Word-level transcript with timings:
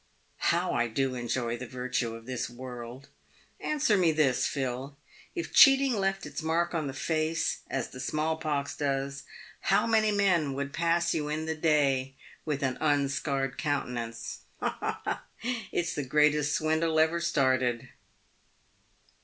How 0.45 0.73
I 0.73 0.87
do 0.87 1.13
enjoy 1.13 1.57
the 1.57 1.67
virtue 1.67 2.15
of 2.15 2.25
this 2.25 2.49
world. 2.49 3.07
Answer 3.59 3.99
me 3.99 4.11
this, 4.11 4.47
Phil: 4.47 4.97
if 5.35 5.53
cheating 5.53 5.93
left 5.93 6.25
its 6.25 6.41
mark 6.41 6.73
on 6.73 6.87
the 6.87 6.93
face, 6.93 7.59
as 7.69 7.89
the 7.89 7.99
small 7.99 8.37
pox 8.37 8.75
does, 8.75 9.25
how 9.59 9.85
many 9.85 10.11
men 10.11 10.55
would 10.55 10.73
pass 10.73 11.13
you 11.13 11.29
in 11.29 11.45
the 11.45 11.53
day 11.53 12.15
with 12.45 12.63
an 12.63 12.79
unscarred 12.81 13.59
countenance? 13.59 14.39
Ha, 14.59 14.99
ha! 15.03 15.23
it's 15.71 15.93
the 15.93 16.03
greatest 16.03 16.55
swindle 16.55 16.99
ever 16.99 17.19
started." 17.21 17.89